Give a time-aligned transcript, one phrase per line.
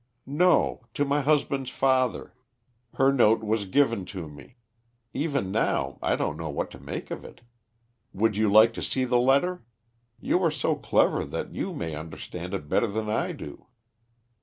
[0.25, 2.33] "No, to my husband's father.
[2.95, 4.55] Her note was given to me.
[5.13, 7.41] Even now I don't know what to make of it.
[8.11, 9.63] Would you like to see the letter?
[10.19, 13.67] You are so clever that you may understand it better than I do."